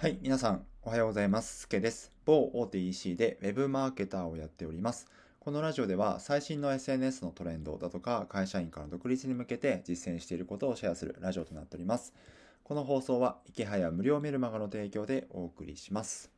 [0.00, 1.62] はい、皆さん、おはようございます。
[1.62, 2.12] すけです。
[2.24, 5.08] 某大手 EC で Web マーケターをやっております。
[5.40, 12.14] このラジオでは最新の SNS のトレンドだとか会社員から独立に向けて実践していることをシェアするラジオとなっております。
[12.62, 16.30] この放送は池早無料メルマガの提供でお送りします。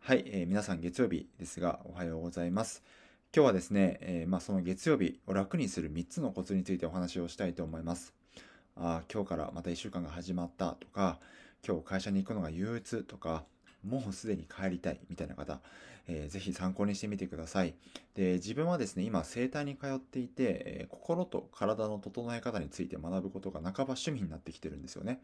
[0.00, 2.82] はい、えー、皆さん月曜日ですがおはようございます。
[3.36, 8.14] 今日はですね、えー、まあ、その月曜日を楽にする3つのコツについてお話をしたいと思います。
[8.76, 11.18] あ今日からまた1週間が始まったとか、
[11.64, 13.44] 今日会社に行くのが憂鬱とか、
[13.86, 15.60] もうすでに帰りたいみたいな方、
[16.08, 17.74] えー、ぜひ参考にしてみてください。
[18.16, 25.20] で、自分はですね、今、生体に通っていて、えー、心と体の整え方について学ぶことが半ば趣味になってきてるんですよね。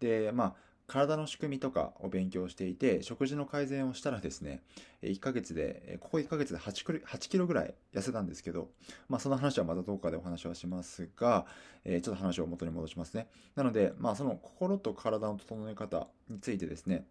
[0.00, 0.54] で、まあ、
[0.88, 4.62] 体の仕組みとかを勉強していて、食事の改善をしたらですね、
[5.02, 8.70] 1ヶ月で、ここ1ヶ月で8キロぐらい痩せたんですけど、
[9.08, 11.46] まあその話はまたどこかでお話はしますが、
[11.84, 13.28] え、ちょっと話を元に戻しますね。
[13.54, 17.06] なので、まあその心と体の整え方についてですね、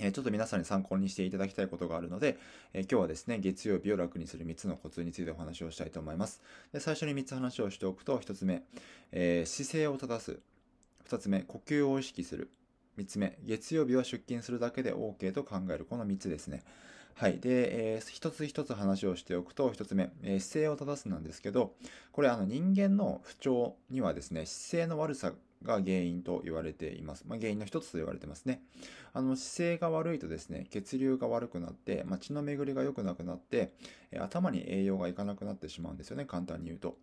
[0.00, 2.38] えちょっと皆さんに参考にしていただきたいことがあるので、
[2.74, 6.42] え今日はですね、月曜日を楽にする3つのコツについてお話をしたいと思います。
[6.72, 8.64] で最初に3つ話をしておくと、1つ目、
[9.12, 10.40] え、姿勢を正す。
[11.08, 12.50] 2つ目、呼吸を意識する。
[12.98, 15.84] 3つ目、月曜日は出勤するだけで OK と考える。
[15.84, 16.62] この3つですね。
[17.14, 17.38] はい。
[17.38, 21.74] で、えー、一つ一つ話をしておくと、一つ目、えー、姿勢を正すなんですけど、
[22.12, 27.24] これあの人間の不調にはですね、姿勢の悪さが原因と言われています。
[27.26, 28.62] まあ、原因の一つと言われてますね。
[29.12, 33.72] あの姿勢が悪いとですね、血流が悪くなって、まあ、血の巡りが良くなくなって、
[34.12, 36.96] え頭に栄養がいかなくなってしまうんですよね、簡単に言うと。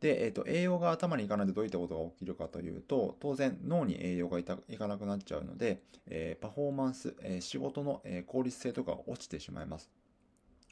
[0.00, 9.90] で、えっ、ー、と、栄養が頭にいかないとどういったことが起きるかというと、当然脳に栄養がいかなくなっちゃうので、えー、パフォーマンス、えー、仕事の、え効率性とか落ちてしまいます。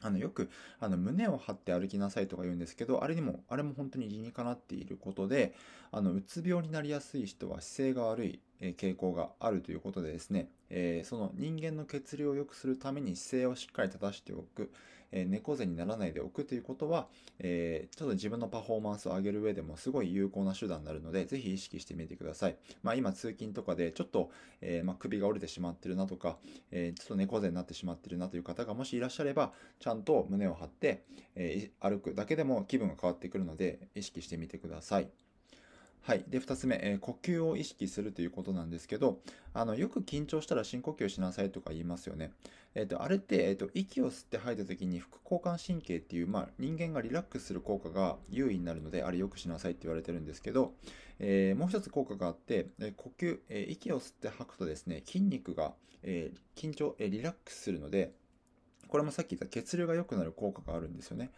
[0.01, 5.55] あのよくあの胸を張って歩きなさいとか言うんですけど、あれにも、あれも本当に理にかなっていることで、
[5.91, 14.71] あのうつ病になりやすい人は姿勢が悪い、傾向があるということでですね、えー、その人間の血流を良くするために姿勢をしっかり正しておく、
[15.11, 17.07] え、猫背にならないでおくということは、
[17.39, 22.57] えー、ちょっと自分のパフォーマンスを上げる上でもすごい有効な手段になるので、ぜひ意識してみてください。
[22.83, 24.31] まあ今通勤とかでちょっと、
[24.61, 26.37] えま、首が折れてしまってるなとか、
[26.71, 31.03] えちょっと猫背になってしまってるなという方がもしいらっしゃれば、ちゃんと胸を張って、
[31.35, 35.09] え歩くだけでも気分が変わってくるので、意識してみてください。
[36.05, 36.23] はい。
[36.27, 39.21] で、二つ目、えー、呼吸を意識するということなんですけど、
[39.55, 42.31] あの、よく緊張したら深呼吸しなさいとか言いますよね。
[42.75, 50.75] えっ、ー、と、あれって、えっ、ー、と、息を吸って吐いた時に副交感神経っていう、まあ、人間がリラックスする効果が優位になるので、あれよくしなさいって言われてるんですけど、
[51.17, 55.73] えー、もう一つ効果があって、え呼吸、え息を吸って吐くとですね、筋肉が、
[56.03, 58.13] え緊張、えリラックスするので、
[58.89, 61.31] これもさっき言った血流が良くなる効果があるんですよね。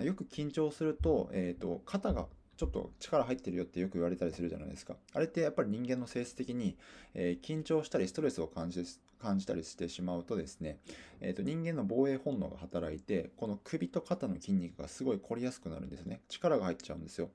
[0.00, 2.28] よく緊張すると、えっ、と、肩が
[2.62, 4.94] ちょっと力入ってるよってよく言われたりするじゃないですか。
[5.14, 6.76] あれってやっぱり人間の性質的に、
[7.12, 8.84] えー、緊張したりストレスを感じ
[9.20, 10.78] 感じたりしてしまうとですね、
[11.22, 16.20] えー、と人間の防衛本能が働いて、この首と肩の筋肉がすごい凝りやすくなるんですね。
[16.28, 17.30] 力が入っちゃうんですよ。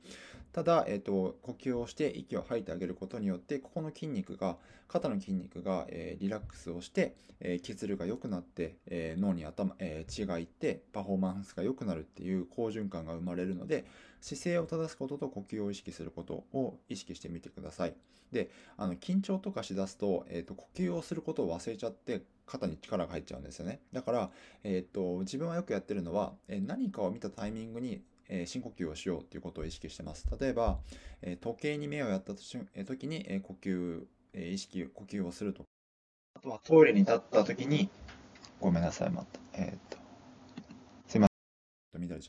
[0.52, 13.86] ただ、えー、と呼吸をして息を吐いてあげることによって、ここの筋肉が、肩の筋肉が、え、リラックスをして、えー、血流が良くなって、え、脳に頭、えー、血がいって、パフォーマンスが良くなるっていう好循環が生まれるので、
[14.22, 17.96] 姿勢を正すことと呼吸を意識することを意識してみてください。
[18.32, 23.82] で、あの緊張とかしだすと、えっ、ー、と、呼吸をすることを忘れちゃって肩に力が入っちゃうんですよね。
[23.94, 24.32] だから、
[24.64, 30.26] えっ、と、自分はよくやってるのは、え何かを見たタイミングにえ深呼吸をしようということを意識してます。
[30.40, 30.80] 例えば、
[31.22, 35.70] え時計に目をやった時に、え呼吸、え意識、呼吸をするとか。
[36.36, 37.90] あとはトイレに立った時に、
[38.60, 39.40] ごめんなさい、また。
[39.54, 39.98] えっ、と、
[41.08, 42.22] すいません。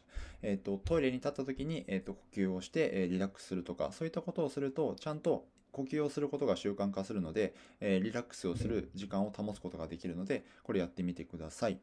[0.42, 5.46] えっ、と、トイレに立った時に、えっ、と、呼吸をして、えリラックスするとか、そういったことをすると、ちゃんと
[5.78, 11.78] 呼吸をすることが習慣化するので、えー、リラックスをする時間を保つことができるので、これやってみてください。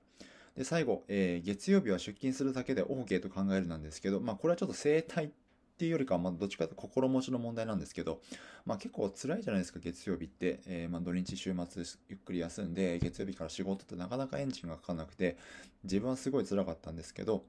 [0.58, 5.30] で、最後、えー、月曜日は出勤するだけで OK と考えるなんですけど、まあ、これはちょっと生態っ
[5.78, 8.22] ていうよりかは、まあ、どっちかというと心持ちの問題なんですけど、
[8.66, 10.60] まあ、結構辛いじゃないですか、月曜日って。
[10.68, 15.38] えー、まあ、土日週末ゆっくり休んで、月曜日から仕事ってなかなかエンジンがかかなくて、
[15.84, 17.46] 自分はすごい辛かったんですけど、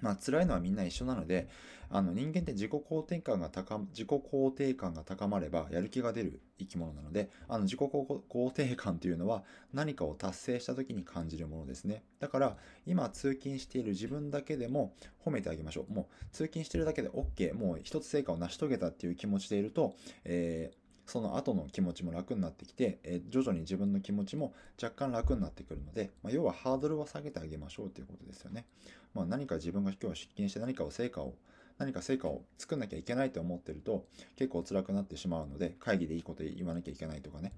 [0.00, 1.48] まあ辛いのはみんな一緒なので、
[1.90, 9.42] あの人間って自己肯定感が高、自己肯定感が高まればやる気が出る生き物なので、あの自己肯定感というのは
[9.72, 12.02] 何かを達成した時に感じるものですね。
[12.20, 12.56] だから
[12.86, 15.92] 今通勤している自分だけでも褒めてあげましょう。
[15.92, 28.66] もう通勤しているだけで OK、もう一つ成果を成し遂げたっていう気持ちでいると、えーその後の気持ちも楽になってきて、え、徐々に自分の気持ちも若干楽になってくるので、まあ、要はハードルは下げてあげましょうということですよね。
[29.14, 31.34] まあ、何か自分が今日は出勤して何かを成果を
[31.78, 34.04] 何か成果を作んなきゃいけないと思ってると
[34.36, 37.52] 結構辛くなってしまうので会議でいいこと言わなきゃいけないとかね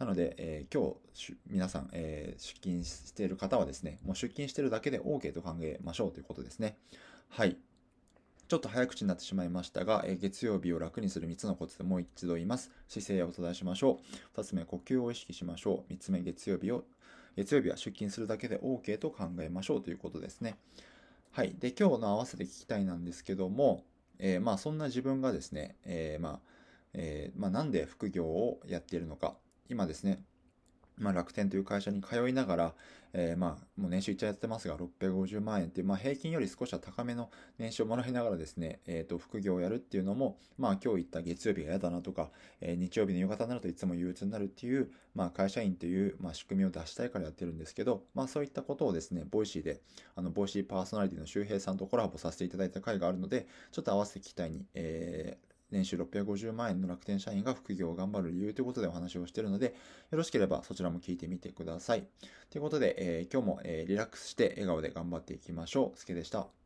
[0.00, 6.78] なので、えー、今日、皆さん、えー、出勤している方はですね、もう出勤してるだけで OK と考えましょうということですね。
[7.28, 7.58] はい。
[8.50, 12.72] ちょっと早口になってしまいましたが、え月曜日を楽にする3つのコツでもう一度言います。
[12.88, 14.00] 姿勢を正しましょ
[14.34, 14.40] う。
[14.40, 15.92] 2つ目、呼吸を意識しましょう。
[15.92, 16.82] 3つ目、月曜日を、
[17.36, 20.56] 月曜日は出勤するだけで OK と考えましょうということですね。
[21.30, 21.54] はい。
[21.60, 23.84] で、今日の合わせて聞きたいなんですけども、
[24.18, 26.40] えー、まあそんな自分がですね、えー、まあ、
[26.94, 29.36] えー、まあなんで副業をやっているのか。
[29.68, 30.24] 今ですね、
[31.00, 32.74] まあ、楽天という会社に通いながら、
[33.12, 42.30] えー、まあ、もう年収いっちゃやってますが、650万円っていう、まあ、平均より少しは高めの年収をもらいながらですね、えっ、ー、と、副業をやるっていうのも、まあ、今日言った月曜日が嫌だなとか、
[42.60, 49.80] えー、日曜日の夕方になるといつも憂鬱になるっていう、まあ、会社員という、まあ、仕組みを脱したいからやってるんですけど、まあ、そういったことをですね、ボイシーで、
[50.14, 59.74] あの、ボイシーパーソナリティの周平さんとコラボさせていただいた回があるので、ちょっと合わせて聞きたいに、えー、年収650万円の楽天社員が副業を頑張る理由ということでお話をしているので、
[60.10, 62.04] よろしければそちらも聞いてみてください。
[62.50, 65.98] ということで、えー、今日も、えー、リラックスして笑顔で頑張っていきましょう。
[65.98, 66.59] すけでした。